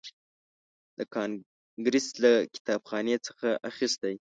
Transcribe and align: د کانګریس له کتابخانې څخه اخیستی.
د 0.97 0.99
کانګریس 1.15 2.07
له 2.23 2.31
کتابخانې 2.55 3.15
څخه 3.27 3.47
اخیستی. 3.69 4.13